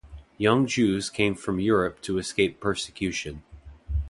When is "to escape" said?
2.01-2.59